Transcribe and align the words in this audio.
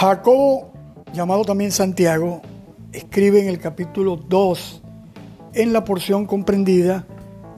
Jacobo, 0.00 0.70
llamado 1.12 1.44
también 1.44 1.72
Santiago, 1.72 2.40
escribe 2.92 3.40
en 3.40 3.48
el 3.48 3.58
capítulo 3.58 4.14
2, 4.14 4.80
en 5.54 5.72
la 5.72 5.82
porción 5.82 6.24
comprendida 6.24 7.04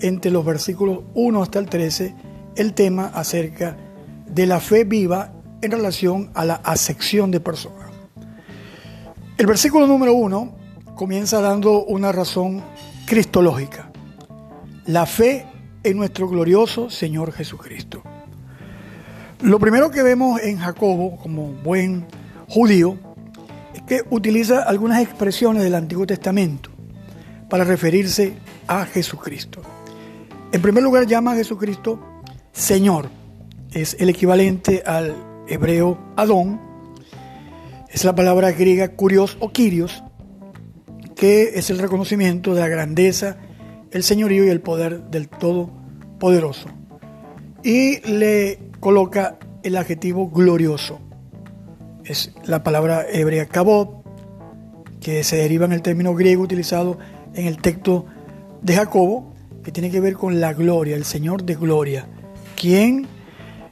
entre 0.01 0.31
los 0.31 0.43
versículos 0.43 1.01
1 1.13 1.43
hasta 1.43 1.59
el 1.59 1.69
13, 1.69 2.15
el 2.57 2.73
tema 2.73 3.09
acerca 3.09 3.77
de 4.27 4.47
la 4.47 4.59
fe 4.59 4.85
viva 4.85 5.35
en 5.61 5.71
relación 5.71 6.31
a 6.33 6.47
la 6.47 6.55
acepción 6.55 7.31
de 7.31 7.41
personas. 7.41 7.91
El 9.37 9.45
versículo 9.45 9.87
número 9.87 10.15
1 10.15 10.57
comienza 10.95 11.43
dando 11.43 11.85
una 11.85 12.11
razón 12.11 12.63
cristológica, 13.05 13.93
la 14.87 15.05
fe 15.05 15.45
en 15.83 15.95
nuestro 15.99 16.27
glorioso 16.27 16.89
Señor 16.89 17.33
Jesucristo. 17.33 18.03
Lo 19.43 19.59
primero 19.59 19.91
que 19.91 20.03
vemos 20.03 20.41
en 20.41 20.57
Jacobo, 20.57 21.19
como 21.19 21.49
buen 21.63 22.07
judío, 22.51 22.99
es 23.75 23.83
que 23.83 24.03
utiliza 24.11 24.65
algunas 24.65 25.01
expresiones 25.01 25.63
del 25.63 25.77
Antiguo 25.77 26.05
Testamento 26.05 26.71
para 27.49 27.63
referirse 27.63 28.35
a 28.67 28.85
Jesucristo. 28.87 29.63
En 30.53 30.61
primer 30.61 30.83
lugar 30.83 31.07
llama 31.07 31.33
a 31.33 31.37
Jesucristo 31.37 32.01
Señor, 32.53 33.09
es 33.73 33.97
el 34.01 34.09
equivalente 34.09 34.83
al 34.85 35.15
hebreo 35.47 35.97
Adón, 36.17 36.61
es 37.89 38.05
la 38.05 38.17
palabra 38.17 38.51
griega 38.51 38.97
kurios 38.97 39.37
o 39.39 39.53
Kyrios, 39.53 40.03
que 41.15 41.53
es 41.55 41.71
el 41.71 41.79
reconocimiento 41.79 42.55
de 42.55 42.63
la 42.63 42.69
grandeza, 42.69 43.37
el 43.93 44.03
señorío 44.03 44.45
y 44.45 44.49
el 44.49 44.61
poder 44.61 45.05
del 45.05 45.29
Todopoderoso. 45.29 46.69
Y 47.63 48.01
le 48.11 48.59
coloca 48.81 49.39
el 49.63 49.77
adjetivo 49.77 50.31
glorioso. 50.31 51.01
Es 52.05 52.33
la 52.45 52.63
palabra 52.63 53.05
hebrea 53.11 53.47
kabod, 53.47 54.01
que 55.01 55.25
se 55.25 55.37
deriva 55.37 55.65
en 55.65 55.73
el 55.73 55.83
término 55.83 56.15
griego 56.15 56.43
utilizado 56.43 56.99
en 57.35 57.47
el 57.47 57.59
texto 57.59 58.07
de 58.63 58.75
Jacobo, 58.75 59.33
que 59.63 59.73
tiene 59.73 59.91
que 59.91 60.01
ver 60.01 60.15
con 60.15 60.41
la 60.41 60.53
gloria, 60.53 60.97
el 60.97 61.05
Señor 61.05 61.45
de 61.45 61.55
gloria, 61.55 62.07
quien 62.57 63.07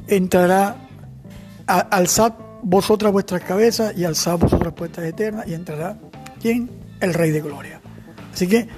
entrará 0.06 0.88
alzad 1.66 2.34
vosotras 2.62 3.12
vuestras 3.12 3.42
cabezas 3.42 3.96
y 3.96 4.04
alzad 4.04 4.38
vosotras 4.38 4.72
puertas 4.72 5.04
eternas 5.04 5.46
y 5.46 5.54
entrará 5.54 5.98
quién 6.40 6.70
el 7.00 7.14
Rey 7.14 7.30
de 7.30 7.40
Gloria. 7.40 7.80
Así 8.32 8.46
que 8.46 8.68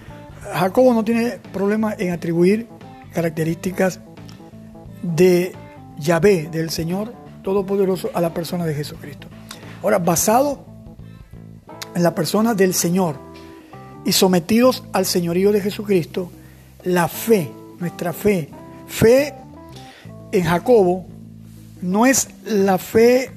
Jacobo 0.53 0.93
no 0.93 1.05
tiene 1.05 1.39
problema 1.53 1.95
en 1.99 2.13
atribuir 2.13 2.69
características 3.13 4.01
de 5.03 5.53
Yahvé, 5.99 6.49
del 6.51 6.71
Señor 6.71 7.15
Todopoderoso, 7.43 8.11
a 8.15 8.21
la 8.21 8.35
persona 8.35 8.67
de 8.67 8.75
Jesucristo. 8.75 9.29
Ahora, 9.83 9.99
basado 9.99 10.65
en 11.95 12.03
la 12.03 12.15
persona 12.15 12.55
del 12.55 12.75
Señor 12.75 13.17
y 14.05 14.13
sometidos 14.13 14.85
al 14.93 15.07
señorío 15.07 15.53
de 15.53 15.61
Jesucristo, 15.61 16.31
la 16.85 17.09
fe, 17.09 17.51
nuestra 17.79 18.13
fe, 18.13 18.51
fe 18.87 19.35
en 20.33 20.45
Jacobo, 20.45 21.07
no 21.81 22.05
es 22.05 22.29
la 22.45 22.77
fe 22.77 23.31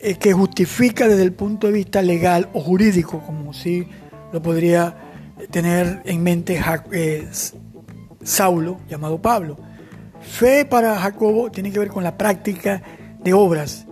eh, 0.00 0.16
que 0.16 0.32
justifica 0.32 1.06
desde 1.06 1.22
el 1.22 1.32
punto 1.32 1.68
de 1.68 1.72
vista 1.72 2.02
legal 2.02 2.48
o 2.52 2.60
jurídico, 2.60 3.20
como 3.20 3.52
si 3.52 3.86
lo 4.32 4.42
podría 4.42 4.96
tener 5.50 6.02
en 6.04 6.22
mente 6.22 6.60
eh, 6.92 7.28
Saulo, 8.22 8.80
llamado 8.88 9.22
Pablo. 9.22 9.56
Fe 10.20 10.64
para 10.64 10.98
Jacobo 10.98 11.50
tiene 11.50 11.70
que 11.70 11.78
ver 11.78 11.88
con 11.88 12.02
la 12.02 12.16
práctica 12.18 12.82
de 13.22 13.32
obras 13.34 13.86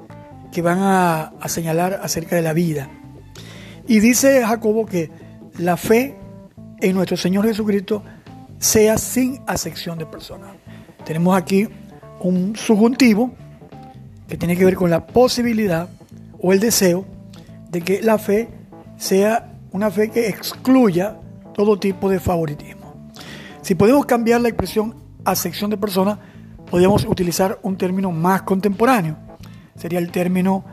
que 0.52 0.62
van 0.62 0.78
a, 0.80 1.32
señalar 1.46 2.00
acerca 2.02 2.36
de 2.36 2.42
la 2.42 2.52
vida. 2.52 2.88
Y 3.88 3.98
dice 3.98 4.44
Jacobo 4.44 4.86
que 4.86 5.10
la 5.58 5.76
fe 5.76 6.16
en 6.80 6.94
nuestro 6.94 7.16
Señor 7.16 7.46
Jesucristo 7.46 8.02
sea 8.58 8.98
sin 8.98 9.40
acepción 9.46 9.98
de 9.98 10.06
personas. 10.06 10.50
Tenemos 11.04 11.36
aquí 11.36 11.68
un 12.20 12.54
subjuntivo 12.54 13.32
que 14.28 14.36
tiene 14.36 14.56
que 14.56 14.64
ver 14.64 14.76
con 14.76 14.90
la 14.90 15.06
posibilidad 15.06 15.88
o 16.38 16.52
el 16.52 16.60
deseo 16.60 17.04
de 17.70 17.80
que 17.80 18.02
la 18.02 18.18
fe 18.18 18.48
sea 18.98 19.54
una 19.72 19.90
fe 19.90 20.10
que 20.10 20.28
excluya 20.28 21.16
todo 21.54 21.78
tipo 21.78 22.08
de 22.08 22.20
favoritismo. 22.20 23.10
Si 23.62 23.74
podemos 23.74 24.06
cambiar 24.06 24.40
la 24.40 24.48
expresión 24.48 24.94
acepción 25.24 25.70
de 25.70 25.76
personas, 25.76 26.18
podríamos 26.70 27.04
utilizar 27.04 27.58
un 27.62 27.76
término 27.76 28.10
más 28.12 28.42
contemporáneo. 28.42 29.16
Sería 29.82 29.98
el 29.98 30.12
término 30.12 30.64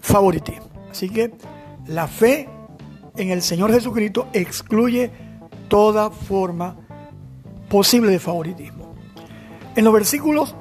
favoritismo. 0.00 0.66
Así 0.90 1.08
que 1.08 1.32
la 1.86 2.06
fe 2.06 2.46
en 3.16 3.30
el 3.30 3.40
Señor 3.40 3.72
Jesucristo 3.72 4.28
excluye 4.34 5.10
toda 5.68 6.10
forma 6.10 6.76
posible 7.70 8.10
de 8.10 8.18
favoritismo. 8.18 8.92
En 9.74 9.84
los 9.84 9.94
versículos, 9.94 10.54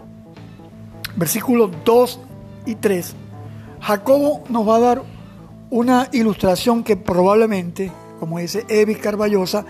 versículos 1.18 1.72
2 1.84 2.20
y 2.68 2.76
3, 2.76 3.16
Jacobo 3.82 4.46
nos 4.48 4.66
va 4.66 4.78
a 4.78 4.80
dar 4.80 5.04
una 5.70 6.08
ilustración 6.14 6.86
que 6.86 6.96
probablemente, 6.96 7.92
como 8.18 8.40
dice 8.40 8.64
Evi 8.70 8.96
Carballosa, 8.96 9.66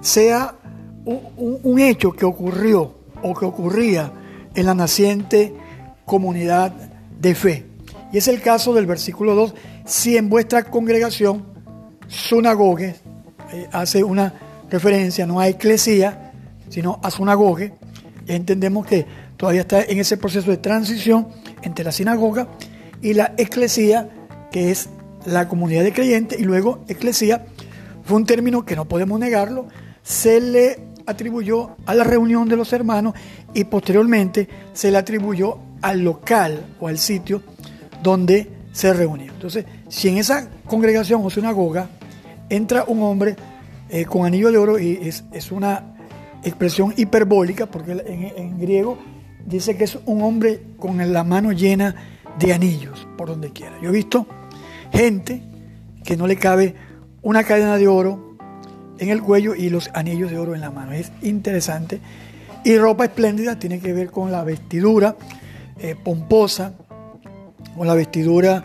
sea 0.00 0.54
un, 1.04 1.80
hecho 1.80 2.12
que 2.12 2.26
ocurrió 2.26 2.94
o 3.24 3.34
que 3.34 3.44
ocurría 3.44 4.12
en 4.54 4.66
la 4.66 4.74
naciente 4.74 5.52
comunidad 6.04 6.85
de 7.20 7.34
fe. 7.34 7.66
Y 8.12 8.18
es 8.18 8.28
el 8.28 8.40
caso 8.40 8.72
del 8.74 8.86
versículo 8.86 9.34
2, 9.34 9.54
si 9.84 10.16
en 10.16 10.28
vuestra 10.28 10.64
congregación, 10.64 11.44
sunagogue, 12.08 12.94
eh, 13.52 13.68
hace 13.72 14.04
una 14.04 14.32
referencia 14.70 15.26
no 15.26 15.40
a 15.40 15.48
eclesía, 15.48 16.32
sino 16.68 17.00
a 17.02 17.10
sunagogue, 17.10 17.74
entendemos 18.26 18.86
que 18.86 19.06
todavía 19.36 19.62
está 19.62 19.82
en 19.82 19.98
ese 19.98 20.16
proceso 20.16 20.50
de 20.50 20.56
transición 20.56 21.28
entre 21.62 21.84
la 21.84 21.92
sinagoga 21.92 22.48
y 23.02 23.14
la 23.14 23.34
eclesía, 23.36 24.08
que 24.50 24.70
es 24.70 24.88
la 25.24 25.48
comunidad 25.48 25.84
de 25.84 25.92
creyentes, 25.92 26.38
y 26.38 26.44
luego 26.44 26.84
eclesía 26.88 27.46
fue 28.04 28.16
un 28.16 28.26
término 28.26 28.64
que 28.64 28.76
no 28.76 28.86
podemos 28.86 29.18
negarlo, 29.18 29.66
se 30.02 30.40
le 30.40 30.78
atribuyó 31.06 31.76
a 31.86 31.94
la 31.94 32.04
reunión 32.04 32.48
de 32.48 32.56
los 32.56 32.72
hermanos 32.72 33.14
y 33.52 33.64
posteriormente 33.64 34.48
se 34.72 34.90
le 34.90 34.98
atribuyó 34.98 35.58
al 35.82 36.00
local 36.00 36.64
o 36.80 36.88
al 36.88 36.98
sitio 36.98 37.42
donde 38.02 38.50
se 38.72 38.92
reunía. 38.92 39.30
Entonces, 39.32 39.64
si 39.88 40.08
en 40.08 40.18
esa 40.18 40.48
congregación 40.66 41.24
o 41.24 41.30
sinagoga 41.30 41.88
entra 42.48 42.84
un 42.86 43.02
hombre 43.02 43.36
eh, 43.88 44.04
con 44.04 44.26
anillo 44.26 44.50
de 44.50 44.58
oro, 44.58 44.78
y 44.78 44.98
es, 45.02 45.52
una 45.52 45.94
expresión 46.42 46.92
hiperbólica, 46.96 47.66
porque 47.66 47.92
en 48.36 48.58
griego 48.58 48.98
dice 49.46 49.76
que 49.76 49.84
es 49.84 49.98
un 50.04 50.22
hombre 50.22 50.62
con 50.78 51.12
la 51.12 51.24
mano 51.24 51.52
llena 51.52 51.94
de 52.38 52.52
anillos 52.52 53.06
por 53.16 53.28
donde 53.28 53.50
quiera. 53.50 53.78
Yo 53.80 53.88
he 53.88 53.92
visto 53.92 54.26
gente 54.92 55.42
que 56.04 56.16
no 56.16 56.26
le 56.26 56.36
cabe 56.36 56.74
una 57.22 57.44
cadena 57.44 57.76
de 57.76 57.88
oro 57.88 58.36
en 58.98 59.08
el 59.08 59.22
cuello 59.22 59.54
y 59.54 59.70
los 59.70 59.90
anillos 59.94 60.30
de 60.30 60.38
oro 60.38 60.54
en 60.54 60.60
la 60.60 60.70
mano. 60.70 60.92
Es 60.92 61.12
interesante. 61.22 62.00
Y 62.64 62.76
ropa 62.78 63.04
espléndida 63.04 63.58
tiene 63.58 63.80
que 63.80 63.92
ver 63.92 64.10
con 64.10 64.32
la 64.32 64.42
vestidura 64.42 65.16
eh, 65.78 65.94
pomposa, 66.02 66.74
con 67.76 67.86
la 67.86 67.94
vestidura 67.94 68.64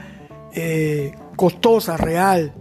eh, 0.54 1.14
costosa, 1.36 1.98
real. 1.98 2.54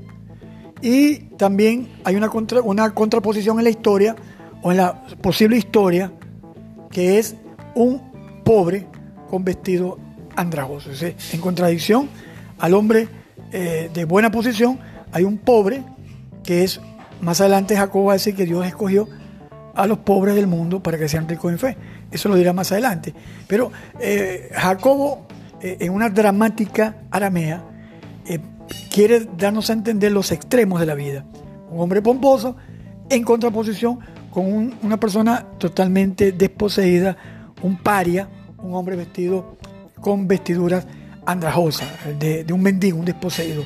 Y 0.83 1.17
también 1.37 1.89
hay 2.05 2.17
una, 2.17 2.31
una 2.65 2.95
contraposición 2.95 3.59
en 3.59 3.65
la 3.65 3.71
historia, 3.71 4.17
o 4.63 4.71
en 4.71 4.79
la 4.79 5.05
posible 5.23 5.57
historia, 5.57 6.13
que 6.91 7.19
es 7.19 7.37
un 7.75 8.43
pobre 8.45 8.87
con 9.29 9.45
vestido 9.45 9.99
andrajoso. 10.37 10.91
En 11.33 11.41
contradicción 11.41 12.09
al 12.59 12.75
hombre 12.75 13.09
eh, 13.53 13.91
de 13.93 14.05
buena 14.05 14.31
posición, 14.31 14.79
hay 15.13 15.25
un 15.25 15.39
pobre 15.39 15.83
que 16.45 16.65
es, 16.65 16.81
más 17.21 17.41
adelante 17.41 17.77
Jacobo 17.77 18.07
va 18.07 18.13
a 18.13 18.17
decir 18.17 18.35
que 18.35 18.45
Dios 18.45 18.67
escogió 18.67 19.09
a 19.75 19.87
los 19.87 19.99
pobres 19.99 20.35
del 20.35 20.47
mundo 20.47 20.83
para 20.83 20.99
que 20.99 21.09
sean 21.09 21.29
ricos 21.29 21.53
en 21.53 21.59
fe. 21.59 21.77
Eso 22.11 22.29
lo 22.29 22.37
dirá 22.37 22.53
más 22.53 22.73
adelante. 22.73 23.15
Pero 23.47 23.71
eh, 24.01 24.51
Jacobo, 24.55 25.27
eh, 25.61 25.77
en 25.81 25.93
una 25.93 26.11
dramática 26.11 26.97
aramea, 27.11 27.65
quiere 28.91 29.27
darnos 29.37 29.71
a 29.71 29.73
entender 29.73 30.13
los 30.13 30.33
extremos 30.33 30.81
de 30.81 30.87
la 30.87 30.95
vida. 30.95 31.25
Un 31.71 31.81
hombre 31.81 32.03
pomposo 32.03 32.57
en 33.09 33.23
contraposición 33.25 33.99
con 34.31 34.75
una 34.83 34.99
persona 34.99 35.47
totalmente 35.59 36.33
desposeída, 36.33 37.17
un 37.63 37.77
paria, 37.77 38.29
un 38.59 38.75
hombre 38.75 38.97
vestido 38.97 39.57
con 40.01 40.29
vestiduras 40.29 40.87
andrajosas, 41.27 41.89
de, 42.19 42.47
un 42.53 42.63
mendigo, 42.63 42.99
un 42.99 43.05
desposeído. 43.05 43.65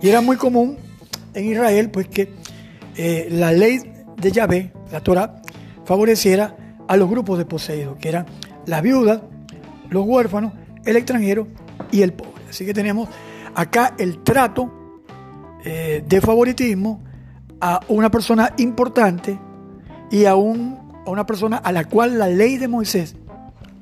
Y 0.00 0.08
era 0.08 0.20
muy 0.20 0.36
común 0.36 0.78
en 1.34 1.44
Israel, 1.46 1.90
pues 1.90 2.08
que 2.08 2.32
eh, 2.96 3.28
la 3.30 3.52
ley 3.52 3.80
de 4.20 4.32
Yahvé, 4.32 4.72
la 4.92 5.00
Torah, 5.00 5.42
favoreciera 5.84 6.56
a 6.86 6.96
los 6.96 7.08
grupos 7.08 7.38
desposeídos, 7.38 7.96
que 7.98 8.08
eran 8.08 8.26
las 8.66 8.82
viudas, 8.82 9.20
los 9.88 10.06
huérfanos, 10.06 10.52
el 10.84 10.96
extranjero 10.96 11.48
y 11.90 12.02
el 12.02 12.12
pobre. 12.12 12.42
Así 12.48 12.66
que 12.66 12.74
tenemos 12.74 13.08
acá 13.54 13.94
el 13.98 14.22
trato 14.22 14.70
eh, 15.64 16.02
de 16.06 16.20
favoritismo 16.20 17.02
a 17.60 17.80
una 17.88 18.10
persona 18.10 18.54
importante 18.58 19.38
y 20.10 20.24
a, 20.24 20.34
un, 20.34 20.78
a, 21.06 21.10
una 21.10 21.26
persona 21.26 21.58
a 21.58 21.72
la 21.72 21.84
cual 21.84 22.18
la 22.18 22.28
ley 22.28 22.56
de 22.56 22.68
Moisés, 22.68 23.14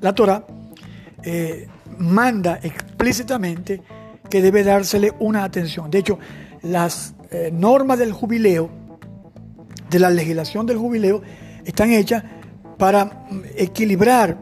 la 0.01 0.13
Torah, 0.13 0.45
eh, 1.23 1.67
manda 1.97 2.59
explícitamente 2.61 3.81
que 4.29 4.41
debe 4.41 4.63
dársele 4.63 5.13
una 5.19 5.43
atención. 5.43 5.89
De 5.89 5.99
hecho, 5.99 6.19
las 6.61 7.15
eh, 7.31 7.49
normas 7.51 7.99
del 7.99 8.11
jubileo, 8.11 8.69
de 9.89 9.99
la 9.99 10.09
legislación 10.09 10.65
del 10.65 10.77
jubileo, 10.77 11.21
están 11.65 11.91
hechas 11.91 12.23
para 12.77 13.27
equilibrar, 13.55 14.37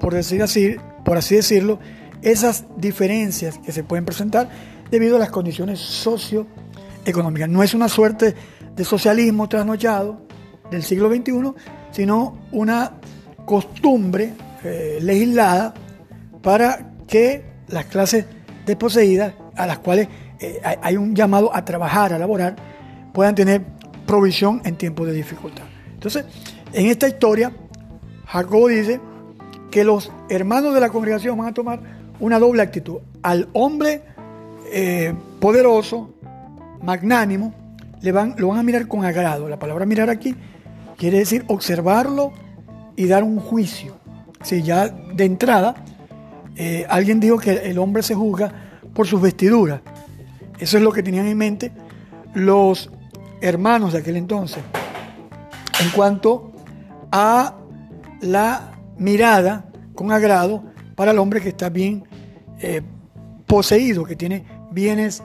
por 0.00 0.14
decir 0.14 0.42
así, 0.42 0.76
por 1.04 1.16
así 1.16 1.36
decirlo, 1.36 1.78
esas 2.22 2.64
diferencias 2.76 3.58
que 3.58 3.72
se 3.72 3.84
pueden 3.84 4.04
presentar 4.04 4.48
debido 4.90 5.16
a 5.16 5.18
las 5.18 5.30
condiciones 5.30 5.80
socioeconómicas. 5.80 7.48
No 7.48 7.62
es 7.62 7.74
una 7.74 7.88
suerte 7.88 8.34
de 8.76 8.84
socialismo 8.84 9.48
trasnochado 9.48 10.26
del 10.70 10.82
siglo 10.82 11.10
XXI, 11.10 11.54
sino 11.90 12.38
una 12.52 12.92
costumbre 13.44 14.34
eh, 14.64 14.98
legislada 15.02 15.74
para 16.42 16.92
que 17.06 17.44
las 17.68 17.86
clases 17.86 18.26
desposeídas, 18.66 19.34
a 19.56 19.66
las 19.66 19.78
cuales 19.78 20.08
eh, 20.40 20.60
hay 20.82 20.96
un 20.96 21.14
llamado 21.14 21.54
a 21.54 21.64
trabajar, 21.64 22.12
a 22.12 22.18
laborar, 22.18 22.56
puedan 23.12 23.34
tener 23.34 23.62
provisión 24.06 24.60
en 24.64 24.76
tiempos 24.76 25.06
de 25.06 25.12
dificultad. 25.12 25.64
Entonces, 25.94 26.24
en 26.72 26.86
esta 26.86 27.08
historia, 27.08 27.52
Jacobo 28.26 28.68
dice 28.68 29.00
que 29.70 29.84
los 29.84 30.10
hermanos 30.28 30.74
de 30.74 30.80
la 30.80 30.88
congregación 30.88 31.36
van 31.38 31.48
a 31.48 31.54
tomar 31.54 31.80
una 32.20 32.38
doble 32.38 32.62
actitud. 32.62 32.98
Al 33.22 33.48
hombre 33.52 34.02
eh, 34.72 35.14
poderoso, 35.40 36.14
magnánimo, 36.82 37.54
le 38.00 38.12
van, 38.12 38.34
lo 38.38 38.48
van 38.48 38.58
a 38.58 38.62
mirar 38.62 38.88
con 38.88 39.04
agrado. 39.04 39.48
La 39.48 39.58
palabra 39.58 39.86
mirar 39.86 40.10
aquí 40.10 40.34
quiere 40.96 41.18
decir 41.18 41.44
observarlo 41.48 42.32
y 42.96 43.06
dar 43.06 43.22
un 43.22 43.38
juicio. 43.38 43.96
Si 44.42 44.62
ya 44.62 44.88
de 44.88 45.24
entrada 45.24 45.74
eh, 46.56 46.86
alguien 46.88 47.20
dijo 47.20 47.38
que 47.38 47.52
el 47.52 47.78
hombre 47.78 48.02
se 48.02 48.14
juzga 48.14 48.52
por 48.92 49.06
sus 49.06 49.20
vestiduras. 49.20 49.80
Eso 50.58 50.76
es 50.76 50.82
lo 50.82 50.92
que 50.92 51.02
tenían 51.02 51.26
en 51.26 51.38
mente 51.38 51.72
los 52.34 52.90
hermanos 53.42 53.92
de 53.92 53.98
aquel 53.98 54.16
entonces. 54.16 54.62
En 55.80 55.90
cuanto 55.90 56.52
a 57.10 57.56
la 58.20 58.72
mirada 58.96 59.66
con 59.94 60.12
agrado 60.12 60.62
para 60.94 61.10
el 61.10 61.18
hombre 61.18 61.40
que 61.40 61.50
está 61.50 61.68
bien 61.68 62.04
eh, 62.60 62.80
poseído, 63.46 64.04
que 64.04 64.16
tiene 64.16 64.44
bienes 64.70 65.22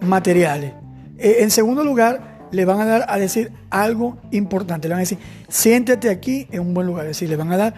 materiales. 0.00 0.72
Eh, 1.18 1.36
en 1.40 1.50
segundo 1.50 1.84
lugar, 1.84 2.48
le 2.50 2.64
van 2.64 2.80
a 2.80 2.86
dar 2.86 3.04
a 3.08 3.18
decir 3.18 3.52
algo 3.70 4.16
importante. 4.30 4.88
Le 4.88 4.94
van 4.94 5.00
a 5.00 5.02
decir, 5.02 5.18
siéntate 5.48 6.08
aquí 6.08 6.48
en 6.50 6.60
un 6.60 6.74
buen 6.74 6.86
lugar. 6.86 7.04
Es 7.04 7.10
decir, 7.10 7.28
le 7.28 7.36
van 7.36 7.52
a 7.52 7.56
dar 7.56 7.74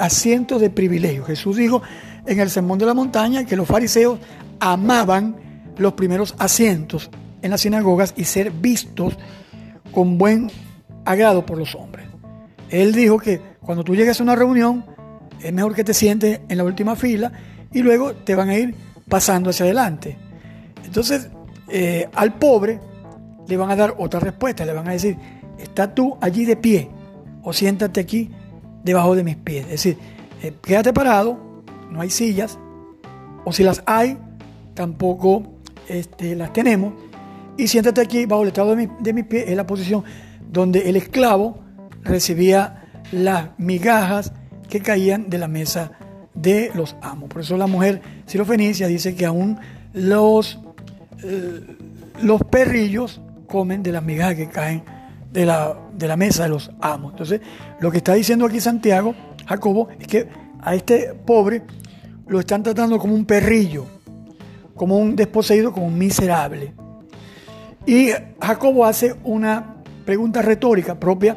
asientos 0.00 0.60
de 0.60 0.70
privilegio. 0.70 1.24
Jesús 1.24 1.56
dijo, 1.56 1.82
en 2.26 2.38
el 2.38 2.48
Sermón 2.48 2.78
de 2.78 2.86
la 2.86 2.94
Montaña 2.94 3.44
que 3.44 3.56
los 3.56 3.66
fariseos 3.66 4.18
amaban 4.60 5.36
los 5.76 5.94
primeros 5.94 6.36
asientos 6.38 7.10
en 7.44 7.50
las 7.50 7.60
sinagogas 7.60 8.14
y 8.16 8.24
ser 8.24 8.50
vistos 8.50 9.16
con 9.92 10.18
buen 10.18 10.50
agrado 11.04 11.46
por 11.46 11.58
los 11.58 11.74
hombres. 11.74 12.06
Él 12.70 12.92
dijo 12.92 13.18
que 13.18 13.40
cuando 13.60 13.84
tú 13.84 13.94
llegues 13.94 14.18
a 14.18 14.22
una 14.22 14.34
reunión, 14.34 14.84
es 15.40 15.52
mejor 15.52 15.74
que 15.74 15.84
te 15.84 15.94
sientes 15.94 16.40
en 16.48 16.58
la 16.58 16.64
última 16.64 16.96
fila 16.96 17.30
y 17.72 17.82
luego 17.82 18.14
te 18.14 18.34
van 18.34 18.48
a 18.48 18.56
ir 18.56 18.74
pasando 19.08 19.50
hacia 19.50 19.64
adelante. 19.66 20.16
Entonces, 20.84 21.28
eh, 21.68 22.08
al 22.14 22.34
pobre 22.34 22.80
le 23.46 23.56
van 23.56 23.70
a 23.70 23.76
dar 23.76 23.94
otra 23.98 24.20
respuesta, 24.20 24.64
le 24.64 24.72
van 24.72 24.88
a 24.88 24.92
decir, 24.92 25.16
está 25.58 25.94
tú 25.94 26.16
allí 26.20 26.44
de 26.44 26.56
pie 26.56 26.90
o 27.42 27.52
siéntate 27.52 28.00
aquí 28.00 28.30
debajo 28.82 29.14
de 29.14 29.22
mis 29.22 29.36
pies. 29.36 29.64
Es 29.66 29.70
decir, 29.70 29.98
eh, 30.42 30.52
quédate 30.62 30.92
parado 30.92 31.54
no 31.94 32.00
hay 32.00 32.10
sillas, 32.10 32.58
o 33.44 33.52
si 33.52 33.62
las 33.62 33.82
hay, 33.86 34.18
tampoco 34.74 35.44
este, 35.88 36.34
las 36.34 36.52
tenemos. 36.52 36.92
Y 37.56 37.68
siéntate 37.68 38.00
aquí 38.00 38.26
bajo 38.26 38.42
el 38.42 38.48
estado 38.48 38.74
de 38.74 38.86
mi, 38.86 38.88
de 39.00 39.24
pie, 39.24 39.44
es 39.48 39.56
la 39.56 39.66
posición 39.66 40.04
donde 40.50 40.88
el 40.88 40.96
esclavo 40.96 41.58
recibía 42.02 42.84
las 43.12 43.50
migajas 43.58 44.32
que 44.68 44.80
caían 44.80 45.30
de 45.30 45.38
la 45.38 45.48
mesa 45.48 45.92
de 46.34 46.70
los 46.74 46.96
amos. 47.00 47.28
Por 47.28 47.42
eso 47.42 47.56
la 47.56 47.66
mujer 47.66 48.02
sirofenicia 48.26 48.86
dice 48.88 49.14
que 49.14 49.26
aún 49.26 49.58
los, 49.92 50.58
eh, 51.22 51.60
los 52.22 52.42
perrillos 52.44 53.20
comen 53.46 53.82
de 53.82 53.92
las 53.92 54.02
migajas 54.02 54.34
que 54.34 54.48
caen 54.48 54.82
de 55.32 55.46
la, 55.46 55.76
de 55.96 56.08
la 56.08 56.16
mesa 56.16 56.44
de 56.44 56.48
los 56.48 56.70
amos. 56.80 57.12
Entonces, 57.12 57.40
lo 57.80 57.90
que 57.90 57.98
está 57.98 58.14
diciendo 58.14 58.46
aquí 58.46 58.60
Santiago, 58.60 59.14
Jacobo, 59.46 59.88
es 59.98 60.06
que 60.06 60.28
a 60.60 60.74
este 60.74 61.14
pobre 61.14 61.62
lo 62.26 62.40
están 62.40 62.62
tratando 62.62 62.98
como 62.98 63.14
un 63.14 63.24
perrillo, 63.24 63.84
como 64.74 64.98
un 64.98 65.14
desposeído, 65.14 65.72
como 65.72 65.86
un 65.86 65.98
miserable. 65.98 66.72
Y 67.86 68.10
Jacobo 68.40 68.86
hace 68.86 69.14
una 69.24 69.76
pregunta 70.04 70.42
retórica 70.42 70.98
propia 70.98 71.36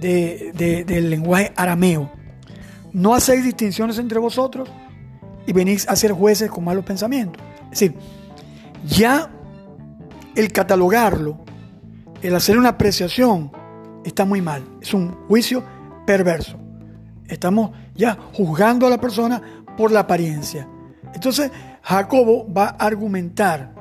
del 0.00 1.10
lenguaje 1.10 1.52
arameo. 1.56 2.10
No 2.92 3.14
hacéis 3.14 3.44
distinciones 3.44 3.98
entre 3.98 4.18
vosotros 4.18 4.68
y 5.46 5.52
venís 5.52 5.88
a 5.88 5.96
ser 5.96 6.12
jueces 6.12 6.50
con 6.50 6.64
malos 6.64 6.84
pensamientos. 6.84 7.42
Es 7.64 7.80
decir, 7.80 7.94
ya 8.86 9.30
el 10.34 10.52
catalogarlo, 10.52 11.38
el 12.20 12.34
hacer 12.34 12.58
una 12.58 12.70
apreciación, 12.70 13.50
está 14.04 14.24
muy 14.24 14.40
mal. 14.40 14.62
Es 14.80 14.94
un 14.94 15.12
juicio 15.26 15.64
perverso. 16.06 16.58
Estamos 17.26 17.70
ya 17.94 18.18
juzgando 18.34 18.86
a 18.86 18.90
la 18.90 19.00
persona 19.00 19.40
por 19.76 19.90
la 19.90 20.00
apariencia. 20.00 20.68
Entonces, 21.14 21.50
Jacobo 21.82 22.46
va 22.52 22.76
a 22.78 22.86
argumentar 22.86 23.74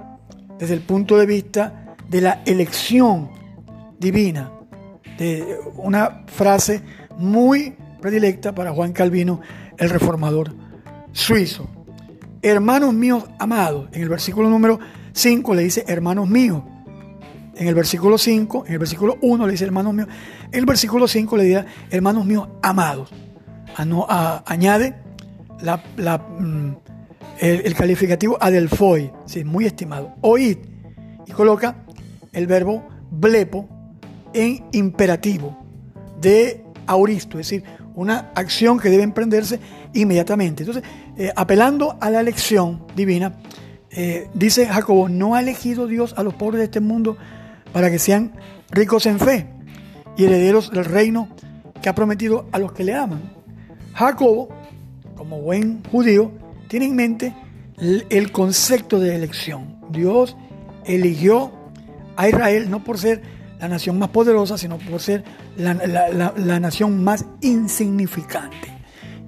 desde 0.57 0.73
el 0.73 0.81
punto 0.81 1.17
de 1.17 1.25
vista 1.25 1.80
de 2.11 2.19
la 2.19 2.41
elección 2.45 3.29
divina, 3.97 4.51
de 5.17 5.57
una 5.77 6.23
frase 6.27 6.81
muy 7.17 7.73
predilecta 8.01 8.53
para 8.53 8.73
Juan 8.73 8.91
Calvino, 8.91 9.39
el 9.77 9.89
reformador 9.89 10.53
suizo. 11.13 11.69
Hermanos 12.41 12.93
míos 12.93 13.23
amados, 13.39 13.87
en 13.93 14.01
el 14.01 14.09
versículo 14.09 14.49
número 14.49 14.77
5 15.13 15.55
le 15.55 15.63
dice 15.63 15.85
hermanos 15.87 16.27
míos. 16.27 16.61
En 17.55 17.69
el 17.69 17.75
versículo 17.75 18.17
5, 18.17 18.65
en 18.67 18.73
el 18.73 18.79
versículo 18.79 19.17
1 19.21 19.45
le 19.45 19.51
dice 19.53 19.63
hermanos 19.63 19.93
míos. 19.93 20.09
En 20.51 20.59
el 20.59 20.65
versículo 20.65 21.07
5 21.07 21.37
le 21.37 21.43
dice 21.45 21.65
hermanos 21.91 22.25
míos 22.25 22.49
amados. 22.61 23.09
añade 23.77 24.95
la, 25.61 25.77
mm, 26.17 26.75
el, 27.39 27.73
calificativo 27.73 28.37
adelfoi, 28.41 29.13
sí, 29.25 29.45
muy 29.45 29.65
estimado, 29.65 30.13
oíd, 30.19 30.57
y 31.25 31.31
coloca 31.31 31.85
el 32.33 32.47
verbo 32.47 32.87
blepo 33.09 33.67
en 34.33 34.63
imperativo 34.71 35.57
de 36.19 36.63
auristo, 36.87 37.39
es 37.39 37.47
decir, 37.49 37.63
una 37.95 38.31
acción 38.35 38.79
que 38.79 38.89
debe 38.89 39.03
emprenderse 39.03 39.59
inmediatamente. 39.93 40.63
Entonces, 40.63 40.83
eh, 41.17 41.31
apelando 41.35 41.97
a 41.99 42.09
la 42.09 42.21
elección 42.21 42.85
divina, 42.95 43.33
eh, 43.89 44.29
dice 44.33 44.67
Jacobo, 44.67 45.09
no 45.09 45.35
ha 45.35 45.41
elegido 45.41 45.87
Dios 45.87 46.13
a 46.17 46.23
los 46.23 46.33
pobres 46.33 46.59
de 46.59 46.65
este 46.65 46.79
mundo 46.79 47.17
para 47.73 47.91
que 47.91 47.99
sean 47.99 48.33
ricos 48.69 49.05
en 49.05 49.19
fe 49.19 49.47
y 50.15 50.25
herederos 50.25 50.71
del 50.71 50.85
reino 50.85 51.27
que 51.81 51.89
ha 51.89 51.95
prometido 51.95 52.47
a 52.51 52.59
los 52.59 52.71
que 52.71 52.83
le 52.83 52.93
aman. 52.93 53.21
Jacobo 53.93 54.49
como 55.21 55.39
buen 55.39 55.83
judío, 55.91 56.31
tiene 56.67 56.87
en 56.87 56.95
mente 56.95 57.35
el 57.77 58.31
concepto 58.31 58.99
de 58.99 59.13
elección. 59.13 59.77
Dios 59.91 60.35
eligió 60.83 61.51
a 62.21 62.29
Israel 62.29 62.69
no 62.69 62.83
por 62.83 62.99
ser 62.99 63.19
la 63.59 63.67
nación 63.67 63.97
más 63.97 64.09
poderosa, 64.09 64.55
sino 64.55 64.77
por 64.77 65.01
ser 65.01 65.23
la, 65.57 66.59
nación 66.59 67.03
más 67.03 67.25
insignificante. 67.41 68.67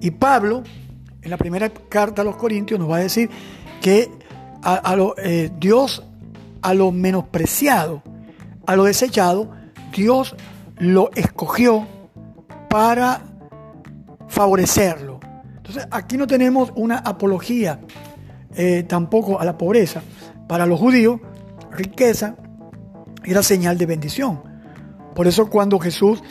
Y 0.00 0.12
Pablo, 0.12 0.62
en 1.20 1.30
la 1.30 1.36
primera 1.36 1.70
carta 1.70 2.22
a 2.22 2.24
los 2.24 2.36
Corintios, 2.36 2.78
nos 2.78 2.88
va 2.88 2.98
a 2.98 3.00
decir 3.00 3.30
que 3.82 4.10
a, 4.62 4.94
lo, 4.94 5.16
eh, 5.18 5.50
Dios, 5.58 6.04
a 6.62 6.72
lo 6.72 6.92
menospreciado, 6.92 8.02
a 8.64 8.76
lo 8.76 8.84
desechado, 8.84 9.50
Dios 9.92 10.36
lo 10.78 11.10
escogió 11.16 11.88
para 12.70 13.22
favorecerlo. 14.28 15.18
Entonces, 15.56 15.88
aquí 15.90 16.16
no 16.16 16.28
tenemos 16.28 16.72
una 16.76 16.98
apología 16.98 17.80
eh, 18.54 18.84
tampoco 18.86 19.40
a 19.40 19.44
la 19.44 19.58
pobreza. 19.58 20.00
Para 20.46 20.64
los 20.64 20.78
judíos, 20.78 21.20
riqueza 21.72 22.36
era 23.24 23.42
señal 23.42 23.78
de 23.78 23.86
bendición. 23.86 24.42
Por 25.14 25.26
eso 25.26 25.48
cuando 25.48 25.78
Jesús 25.78 26.22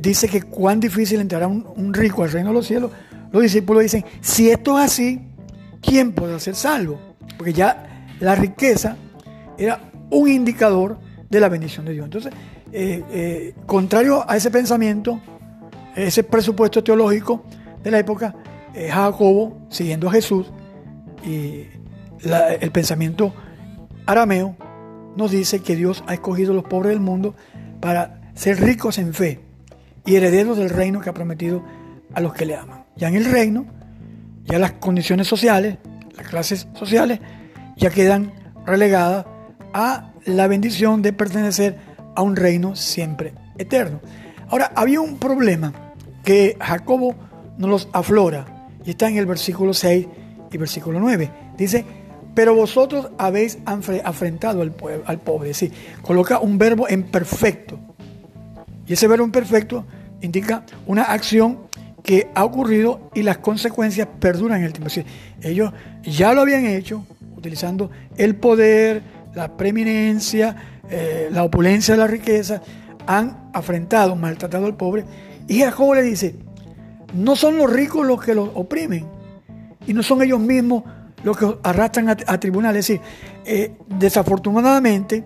dice 0.00 0.28
que 0.28 0.42
cuán 0.42 0.80
difícil 0.80 1.20
entrará 1.20 1.46
un, 1.46 1.94
rico 1.94 2.22
al 2.22 2.30
reino 2.30 2.50
de 2.50 2.54
los 2.54 2.66
cielos, 2.66 2.90
los 3.32 3.42
discípulos 3.42 3.82
dicen, 3.82 4.04
si 4.20 4.50
esto 4.50 4.78
es 4.78 4.86
así, 4.86 5.20
¿quién 5.80 6.12
puede 6.12 6.38
ser 6.40 6.54
salvo? 6.54 6.98
Porque 7.36 7.52
ya 7.52 8.06
la 8.20 8.34
riqueza 8.34 8.96
era 9.56 9.90
un 10.10 10.28
indicador 10.28 10.98
de 11.28 11.40
la 11.40 11.48
bendición 11.48 11.84
de 11.84 11.92
Dios. 11.92 12.04
Entonces, 12.04 12.32
eh, 12.72 13.04
eh, 13.10 13.54
contrario 13.66 14.24
a 14.28 14.36
ese 14.36 14.50
pensamiento, 14.50 15.20
ese 15.94 16.22
presupuesto 16.22 16.82
teológico 16.82 17.44
de 17.82 17.90
la 17.90 17.98
época, 17.98 18.34
eh, 18.74 18.88
Jacobo, 18.90 19.66
siguiendo 19.68 20.08
a 20.08 20.12
Jesús, 20.12 20.50
y 21.24 21.66
el 22.60 22.70
pensamiento 22.70 23.34
arameo 24.06 24.56
nos 25.18 25.32
dice 25.32 25.58
que 25.58 25.74
Dios 25.74 26.04
ha 26.06 26.14
escogido 26.14 26.52
a 26.52 26.54
los 26.54 26.64
pobres 26.64 26.90
del 26.90 27.00
mundo 27.00 27.34
para 27.80 28.20
ser 28.34 28.60
ricos 28.60 28.98
en 28.98 29.12
fe 29.12 29.40
y 30.06 30.14
herederos 30.14 30.56
del 30.56 30.70
reino 30.70 31.00
que 31.00 31.10
ha 31.10 31.12
prometido 31.12 31.64
a 32.14 32.20
los 32.20 32.32
que 32.34 32.46
le 32.46 32.54
aman. 32.54 32.84
Ya 32.96 33.08
en 33.08 33.16
el 33.16 33.24
reino, 33.24 33.66
ya 34.44 34.60
las 34.60 34.72
condiciones 34.72 35.26
sociales, 35.26 35.78
las 36.16 36.28
clases 36.28 36.68
sociales, 36.74 37.18
ya 37.76 37.90
quedan 37.90 38.32
relegadas 38.64 39.26
a 39.74 40.12
la 40.24 40.46
bendición 40.46 41.02
de 41.02 41.12
pertenecer 41.12 41.76
a 42.14 42.22
un 42.22 42.36
reino 42.36 42.76
siempre 42.76 43.34
eterno. 43.58 44.00
Ahora, 44.48 44.70
había 44.76 45.00
un 45.00 45.18
problema 45.18 45.72
que 46.22 46.56
Jacobo 46.60 47.16
nos 47.58 47.68
los 47.68 47.88
aflora 47.92 48.68
y 48.84 48.90
está 48.90 49.08
en 49.08 49.16
el 49.16 49.26
versículo 49.26 49.74
6 49.74 50.06
y 50.52 50.58
versículo 50.58 51.00
9. 51.00 51.28
Dice, 51.56 51.84
pero 52.38 52.54
vosotros 52.54 53.08
habéis 53.18 53.58
afrentado 53.64 54.62
al, 54.62 54.72
al 55.06 55.18
pobre. 55.18 55.48
Decir, 55.48 55.72
coloca 56.02 56.38
un 56.38 56.56
verbo 56.56 56.88
en 56.88 57.02
perfecto. 57.02 57.80
Y 58.86 58.92
ese 58.92 59.08
verbo 59.08 59.24
en 59.24 59.32
perfecto 59.32 59.84
indica 60.20 60.64
una 60.86 61.02
acción 61.02 61.58
que 62.04 62.30
ha 62.36 62.44
ocurrido 62.44 63.10
y 63.12 63.24
las 63.24 63.38
consecuencias 63.38 64.06
perduran 64.20 64.60
en 64.60 64.66
el 64.66 64.72
tiempo. 64.72 64.86
Es 64.86 64.94
decir, 64.94 65.12
ellos 65.42 65.72
ya 66.04 66.32
lo 66.32 66.42
habían 66.42 66.64
hecho 66.64 67.04
utilizando 67.36 67.90
el 68.16 68.36
poder, 68.36 69.02
la 69.34 69.56
preeminencia, 69.56 70.54
eh, 70.88 71.30
la 71.32 71.42
opulencia 71.42 71.94
de 71.94 71.98
la 71.98 72.06
riqueza, 72.06 72.62
han 73.08 73.50
afrentado, 73.52 74.14
maltratado 74.14 74.66
al 74.66 74.76
pobre. 74.76 75.04
Y 75.48 75.58
Jacob 75.58 75.92
le 75.96 76.02
dice, 76.02 76.36
no 77.14 77.34
son 77.34 77.56
los 77.56 77.68
ricos 77.68 78.06
los 78.06 78.22
que 78.22 78.36
los 78.36 78.48
oprimen 78.54 79.06
y 79.88 79.92
no 79.92 80.04
son 80.04 80.22
ellos 80.22 80.38
mismos 80.38 80.84
los 81.24 81.36
que 81.36 81.58
arrastran 81.62 82.08
a, 82.08 82.40
tribunales. 82.40 82.88
Es 82.90 83.00
decir, 83.00 83.12
eh, 83.44 83.76
desafortunadamente 83.86 85.24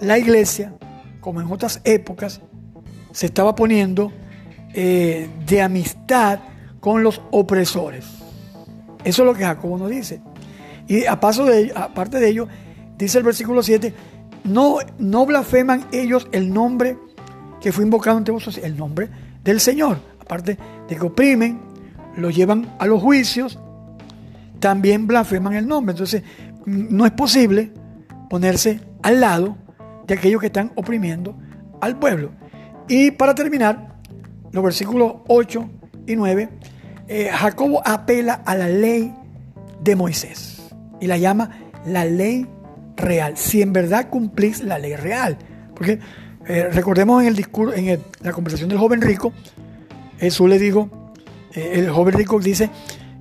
la 0.00 0.18
iglesia, 0.18 0.74
como 1.20 1.40
en 1.40 1.50
otras 1.50 1.80
épocas, 1.84 2.40
se 3.12 3.26
estaba 3.26 3.54
poniendo 3.54 4.12
eh, 4.74 5.28
de 5.46 5.62
amistad 5.62 6.40
con 6.80 7.02
los 7.02 7.20
opresores. 7.30 8.04
Eso 9.04 9.22
es 9.22 9.26
lo 9.26 9.34
que 9.34 9.44
Jacobo 9.44 9.78
nos 9.78 9.90
dice. 9.90 10.20
Y 10.86 11.06
a 11.06 11.18
paso 11.18 11.44
de 11.44 11.72
aparte 11.74 12.20
de 12.20 12.28
ello, 12.28 12.48
dice 12.98 13.18
el 13.18 13.24
versículo 13.24 13.62
7, 13.62 13.92
no, 14.44 14.78
no 14.98 15.26
blasfeman 15.26 15.86
ellos 15.92 16.28
el 16.32 16.52
nombre 16.52 16.98
que 17.60 17.72
fue 17.72 17.84
invocado 17.84 18.18
ante 18.18 18.30
vosotros, 18.30 18.64
el 18.64 18.76
nombre 18.76 19.08
del 19.42 19.60
Señor. 19.60 19.98
Aparte 20.20 20.58
de 20.88 20.96
que 20.96 21.06
oprimen, 21.06 21.60
lo 22.16 22.30
llevan 22.30 22.74
a 22.78 22.86
los 22.86 23.00
juicios, 23.02 23.58
también 24.58 25.06
blasfeman 25.06 25.54
el 25.54 25.66
nombre. 25.66 25.92
Entonces, 25.92 26.22
no 26.64 27.06
es 27.06 27.12
posible 27.12 27.72
ponerse 28.28 28.80
al 29.02 29.20
lado 29.20 29.56
de 30.06 30.14
aquellos 30.14 30.40
que 30.40 30.46
están 30.46 30.72
oprimiendo 30.74 31.36
al 31.80 31.98
pueblo. 31.98 32.30
Y 32.88 33.10
para 33.12 33.34
terminar, 33.34 33.96
los 34.52 34.62
versículos 34.62 35.16
8 35.28 35.70
y 36.06 36.16
9, 36.16 36.48
eh, 37.08 37.28
Jacobo 37.32 37.82
apela 37.84 38.34
a 38.34 38.54
la 38.54 38.68
ley 38.68 39.14
de 39.80 39.96
Moisés 39.96 40.74
y 41.00 41.06
la 41.06 41.18
llama 41.18 41.50
la 41.86 42.04
ley 42.04 42.46
real, 42.96 43.36
si 43.36 43.62
en 43.62 43.72
verdad 43.72 44.08
cumplís 44.08 44.62
la 44.62 44.78
ley 44.78 44.96
real. 44.96 45.36
Porque 45.74 45.98
eh, 46.46 46.68
recordemos 46.72 47.22
en 47.22 47.28
el 47.28 47.36
discurso, 47.36 47.76
en 47.76 48.00
la 48.20 48.32
conversación 48.32 48.68
del 48.68 48.78
joven 48.78 49.00
rico, 49.00 49.32
Jesús 50.18 50.48
le 50.48 50.58
dijo, 50.58 50.88
eh, 51.54 51.72
el 51.74 51.90
joven 51.90 52.14
rico 52.14 52.38
dice, 52.40 52.70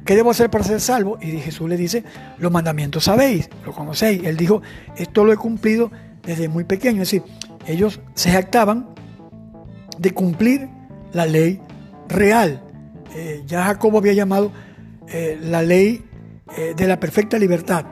¿qué 0.05 0.15
debo 0.15 0.31
hacer 0.31 0.49
para 0.49 0.63
ser 0.63 0.79
salvo? 0.79 1.17
Y 1.21 1.37
Jesús 1.39 1.69
le 1.69 1.77
dice, 1.77 2.03
los 2.37 2.51
mandamientos 2.51 3.03
sabéis, 3.05 3.49
lo 3.65 3.73
conocéis. 3.73 4.23
Él 4.23 4.37
dijo, 4.37 4.61
esto 4.95 5.25
lo 5.25 5.33
he 5.33 5.37
cumplido 5.37 5.91
desde 6.23 6.47
muy 6.47 6.63
pequeño. 6.63 7.01
Es 7.01 7.11
decir, 7.11 7.23
ellos 7.67 7.99
se 8.13 8.31
jactaban 8.31 8.89
de 9.97 10.11
cumplir 10.11 10.69
la 11.11 11.25
ley 11.25 11.61
real. 12.07 12.61
Eh, 13.15 13.43
ya 13.45 13.63
Jacobo 13.63 13.97
había 13.97 14.13
llamado 14.13 14.51
la 15.41 15.61
ley 15.61 16.03
de 16.75 16.87
la 16.87 16.99
perfecta 16.99 17.37
libertad. 17.37 17.85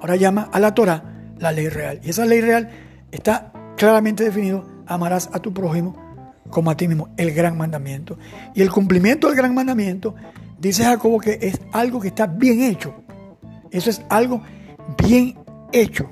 Ahora 0.00 0.16
llama 0.16 0.50
a 0.52 0.58
la 0.58 0.74
Torah 0.74 1.16
la 1.38 1.52
ley 1.52 1.68
real. 1.68 2.00
Y 2.02 2.10
esa 2.10 2.24
ley 2.24 2.40
real 2.40 2.70
está 3.12 3.52
claramente 3.76 4.24
definido, 4.24 4.64
amarás 4.86 5.30
a 5.32 5.40
tu 5.40 5.52
prójimo 5.52 6.06
como 6.50 6.70
a 6.70 6.76
ti 6.76 6.88
mismo, 6.88 7.08
el 7.16 7.32
gran 7.32 7.56
mandamiento. 7.56 8.18
Y 8.54 8.62
el 8.62 8.70
cumplimiento 8.70 9.28
del 9.28 9.36
gran 9.36 9.54
mandamiento, 9.54 10.14
dice 10.58 10.84
Jacobo 10.84 11.18
que 11.18 11.38
es 11.40 11.60
algo 11.72 12.00
que 12.00 12.08
está 12.08 12.26
bien 12.26 12.62
hecho. 12.62 12.94
Eso 13.70 13.90
es 13.90 14.02
algo 14.08 14.42
bien 15.02 15.36
hecho. 15.72 16.10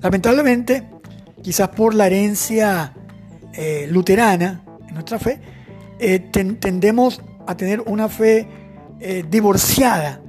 Lamentablemente, 0.00 0.84
quizás 1.42 1.68
por 1.70 1.94
la 1.94 2.06
herencia 2.06 2.92
eh, 3.54 3.86
luterana 3.90 4.62
en 4.86 4.94
nuestra 4.94 5.18
fe, 5.18 5.40
eh, 5.98 6.18
tendemos 6.18 7.22
a 7.46 7.56
tener 7.56 7.80
una 7.80 8.08
fe 8.08 8.46
eh, 9.00 9.24
divorciada 9.28 10.20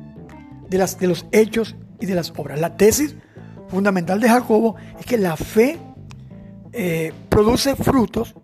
de, 0.69 1.07
los 1.07 1.25
hechos 1.31 1.75
y 1.99 2.05
de 2.05 2.15
las 2.15 2.31
obras. 2.35 2.59
La 2.59 2.77
tesis 2.77 3.15
fundamental 3.67 4.19
de 4.19 4.29
Jacobo 4.29 4.75
es 4.99 5.05
que 5.05 5.17
la 5.17 5.35
fe 5.37 5.79
produce 7.29 7.73
frutos 7.77 8.35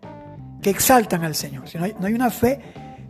que 0.62 0.70
exaltan 0.70 1.26
al 1.26 1.36
Señor. 1.36 1.68
Si 1.68 1.78
no, 1.78 1.84
hay, 1.84 1.96
no 2.00 2.08
hay 2.08 2.14
una 2.14 2.30
fe 2.30 2.62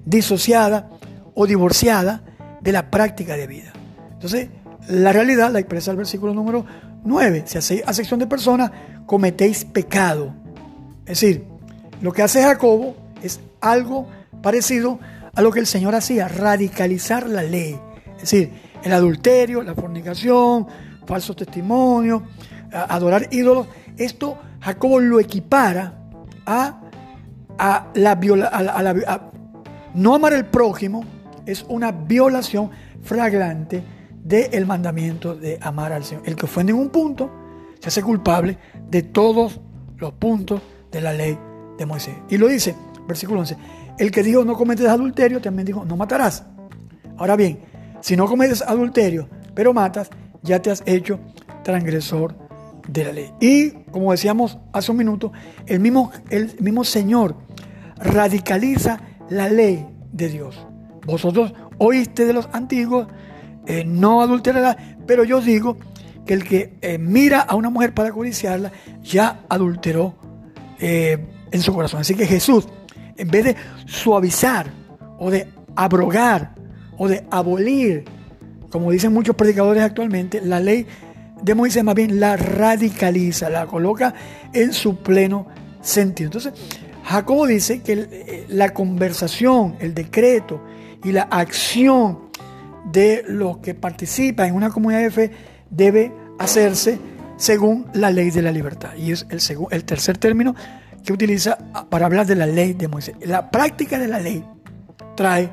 disociada 0.03 0.89
o 1.33 1.47
divorciada 1.47 2.21
de 2.61 2.71
la 2.71 2.91
práctica 2.91 3.35
de 3.35 3.47
vida. 3.47 3.73
Entonces, 4.13 4.49
la 4.87 5.13
realidad 5.13 5.51
la 5.51 5.59
expresa 5.59 5.91
el 5.91 5.97
versículo 5.97 6.33
número 6.33 6.65
9. 7.03 7.43
Si 7.45 7.57
hacéis 7.57 7.83
acepción 7.85 8.19
de 8.19 8.27
personas, 8.27 8.71
cometéis 9.05 9.65
pecado. 9.65 10.33
Es 11.05 11.19
decir, 11.19 11.45
lo 12.01 12.11
que 12.11 12.23
hace 12.23 12.43
Jacobo 12.43 12.95
es 13.23 13.39
algo 13.59 14.07
parecido 14.41 14.99
a 15.33 15.41
lo 15.41 15.51
que 15.51 15.59
el 15.59 15.67
Señor 15.67 15.95
hacía, 15.95 16.27
radicalizar 16.27 17.27
la 17.27 17.43
ley. 17.43 17.79
Es 18.15 18.21
decir, 18.21 18.51
el 18.83 18.93
adulterio, 18.93 19.61
la 19.61 19.75
fornicación, 19.75 20.67
falsos 21.05 21.35
testimonios, 21.35 22.23
adorar 22.71 23.27
ídolos. 23.31 23.67
Esto 23.97 24.37
Jacobo 24.59 24.99
lo 24.99 25.19
equipara 25.19 25.93
a, 26.45 26.81
a 27.57 27.87
la, 27.93 28.11
a 28.11 29.21
no 29.93 30.15
amar 30.15 30.33
al 30.33 30.45
prójimo 30.45 31.03
es 31.45 31.65
una 31.67 31.91
violación 31.91 32.69
flagrante 33.01 33.83
del 34.23 34.65
mandamiento 34.65 35.35
de 35.35 35.57
amar 35.61 35.93
al 35.93 36.03
Señor. 36.03 36.23
El 36.25 36.35
que 36.35 36.45
ofende 36.45 36.71
en 36.71 36.79
un 36.79 36.89
punto 36.89 37.29
se 37.79 37.89
hace 37.89 38.03
culpable 38.03 38.57
de 38.89 39.01
todos 39.03 39.59
los 39.97 40.13
puntos 40.13 40.61
de 40.91 41.01
la 41.01 41.13
ley 41.13 41.37
de 41.77 41.85
Moisés. 41.85 42.15
Y 42.29 42.37
lo 42.37 42.47
dice, 42.47 42.75
versículo 43.07 43.39
11, 43.39 43.57
el 43.97 44.11
que 44.11 44.23
dijo 44.23 44.45
no 44.45 44.55
cometes 44.55 44.87
adulterio, 44.87 45.41
también 45.41 45.65
dijo 45.65 45.85
no 45.85 45.97
matarás. 45.97 46.43
Ahora 47.17 47.35
bien, 47.35 47.59
si 48.01 48.15
no 48.15 48.25
cometes 48.27 48.61
adulterio, 48.61 49.27
pero 49.53 49.73
matas, 49.73 50.09
ya 50.41 50.61
te 50.61 50.71
has 50.71 50.83
hecho 50.85 51.19
transgresor 51.63 52.35
de 52.87 53.03
la 53.03 53.11
ley. 53.11 53.31
Y 53.39 53.71
como 53.91 54.11
decíamos 54.11 54.57
hace 54.73 54.91
un 54.91 54.97
minuto, 54.97 55.31
el 55.65 55.79
mismo, 55.79 56.11
el 56.29 56.55
mismo 56.59 56.83
Señor 56.83 57.35
radicaliza 57.97 58.99
la 59.29 59.49
ley 59.49 59.87
de 60.11 60.29
Dios. 60.29 60.67
Vosotros 61.05 61.53
oíste 61.77 62.25
de 62.25 62.33
los 62.33 62.49
antiguos, 62.51 63.07
eh, 63.65 63.83
no 63.85 64.21
adulterarás, 64.21 64.77
pero 65.05 65.23
yo 65.23 65.41
digo 65.41 65.77
que 66.25 66.33
el 66.33 66.43
que 66.43 66.73
eh, 66.81 66.97
mira 66.97 67.41
a 67.41 67.55
una 67.55 67.69
mujer 67.69 67.93
para 67.93 68.11
codiciarla, 68.11 68.71
ya 69.01 69.41
adulteró 69.49 70.15
eh, 70.79 71.17
en 71.51 71.61
su 71.61 71.73
corazón. 71.73 72.01
Así 72.01 72.15
que 72.15 72.25
Jesús, 72.25 72.67
en 73.17 73.29
vez 73.29 73.45
de 73.45 73.55
suavizar 73.85 74.71
o 75.17 75.31
de 75.31 75.47
abrogar 75.75 76.55
o 76.97 77.07
de 77.07 77.25
abolir 77.31 78.05
como 78.71 78.91
dicen 78.91 79.13
muchos 79.13 79.35
predicadores 79.35 79.83
actualmente, 79.83 80.41
la 80.41 80.59
ley 80.59 80.87
de 81.41 81.55
Moisés 81.55 81.83
más 81.83 81.93
bien 81.93 82.19
la 82.19 82.37
radicaliza, 82.37 83.49
la 83.49 83.67
coloca 83.67 84.13
en 84.53 84.73
su 84.73 84.97
pleno 84.97 85.45
sentido. 85.81 86.27
Entonces, 86.27 86.53
Jacobo 87.11 87.45
dice 87.45 87.81
que 87.81 87.93
eh, 87.93 88.45
la 88.49 88.73
conversación, 88.73 89.75
el 89.79 89.93
decreto 89.93 90.61
y 91.03 91.11
la 91.11 91.23
acción 91.23 92.31
de 92.91 93.23
los 93.27 93.57
que 93.57 93.73
participan 93.73 94.47
en 94.47 94.55
una 94.55 94.69
comunidad 94.69 95.01
de 95.01 95.11
fe 95.11 95.31
debe 95.69 96.11
hacerse 96.39 96.99
según 97.37 97.87
la 97.93 98.11
ley 98.11 98.31
de 98.31 98.41
la 98.41 98.51
libertad. 98.51 98.95
Y 98.95 99.11
es 99.11 99.25
el, 99.29 99.39
el 99.71 99.83
tercer 99.83 100.17
término 100.17 100.55
que 101.03 101.13
utiliza 101.13 101.57
para 101.89 102.05
hablar 102.05 102.25
de 102.25 102.35
la 102.35 102.45
ley 102.45 102.73
de 102.73 102.87
Moisés. 102.87 103.15
La 103.21 103.49
práctica 103.49 103.97
de 103.97 104.07
la 104.07 104.19
ley 104.19 104.43
trae 105.15 105.49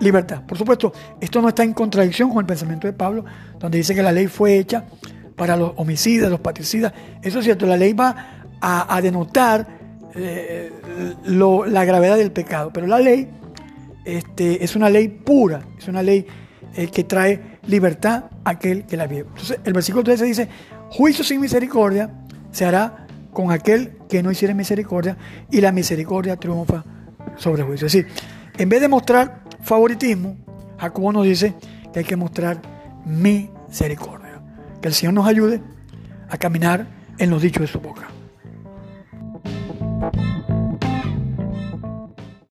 libertad. 0.00 0.42
Por 0.46 0.58
supuesto, 0.58 0.92
esto 1.20 1.40
no 1.40 1.48
está 1.48 1.62
en 1.62 1.72
contradicción 1.72 2.30
con 2.30 2.40
el 2.40 2.46
pensamiento 2.46 2.86
de 2.86 2.92
Pablo, 2.92 3.24
donde 3.58 3.78
dice 3.78 3.94
que 3.94 4.02
la 4.02 4.12
ley 4.12 4.26
fue 4.26 4.58
hecha 4.58 4.84
para 5.36 5.56
los 5.56 5.72
homicidas, 5.76 6.30
los 6.30 6.40
patricidas. 6.40 6.92
Eso 7.22 7.38
es 7.38 7.44
cierto, 7.44 7.66
la 7.66 7.76
ley 7.76 7.92
va 7.92 8.44
a, 8.60 9.00
denotar 9.00 9.79
eh, 10.14 10.72
la 11.26 11.84
gravedad 11.84 12.16
del 12.16 12.32
pecado, 12.32 12.70
pero 12.72 12.86
la 12.86 12.98
ley 12.98 13.28
este, 14.04 14.64
es 14.64 14.76
una 14.76 14.90
ley 14.90 15.08
pura, 15.08 15.62
es 15.78 15.88
una 15.88 16.02
ley 16.02 16.26
eh, 16.74 16.88
que 16.88 17.04
trae 17.04 17.58
libertad 17.66 18.24
a 18.44 18.50
aquel 18.50 18.86
que 18.86 18.96
la 18.96 19.06
vive. 19.06 19.26
Entonces, 19.28 19.58
el 19.64 19.72
versículo 19.72 20.04
13 20.04 20.24
dice, 20.24 20.48
juicio 20.90 21.24
sin 21.24 21.40
misericordia 21.40 22.10
se 22.50 22.64
hará 22.64 23.06
con 23.32 23.52
aquel 23.52 23.92
que 24.08 24.22
no 24.22 24.30
hiciera 24.30 24.54
misericordia 24.54 25.16
y 25.50 25.60
la 25.60 25.72
misericordia 25.72 26.36
triunfa 26.36 26.84
sobre 27.36 27.62
el 27.62 27.68
juicio. 27.68 27.86
Es 27.86 27.92
decir, 27.92 28.08
en 28.58 28.68
vez 28.68 28.80
de 28.80 28.88
mostrar 28.88 29.44
favoritismo, 29.62 30.36
Jacobo 30.78 31.12
nos 31.12 31.24
dice 31.24 31.54
que 31.92 32.00
hay 32.00 32.04
que 32.04 32.16
mostrar 32.16 32.60
misericordia. 33.04 34.42
Que 34.80 34.88
el 34.88 34.94
Señor 34.94 35.14
nos 35.14 35.26
ayude 35.26 35.60
a 36.28 36.38
caminar 36.38 36.86
en 37.18 37.30
los 37.30 37.42
dichos 37.42 37.62
de 37.62 37.66
su 37.66 37.80
boca. 37.80 38.08
thank 40.00 40.14
you 40.16 40.39